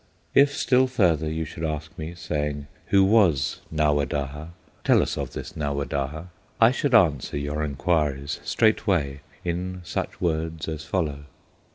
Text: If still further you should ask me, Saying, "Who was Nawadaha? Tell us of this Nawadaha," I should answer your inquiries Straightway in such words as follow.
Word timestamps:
If 0.33 0.57
still 0.57 0.87
further 0.87 1.29
you 1.29 1.45
should 1.45 1.63
ask 1.63 1.95
me, 1.95 2.15
Saying, 2.15 2.65
"Who 2.87 3.03
was 3.03 3.61
Nawadaha? 3.69 4.47
Tell 4.83 4.99
us 5.03 5.15
of 5.15 5.33
this 5.33 5.55
Nawadaha," 5.55 6.29
I 6.59 6.71
should 6.71 6.95
answer 6.95 7.37
your 7.37 7.63
inquiries 7.63 8.39
Straightway 8.43 9.19
in 9.43 9.81
such 9.85 10.19
words 10.19 10.67
as 10.67 10.83
follow. 10.83 11.25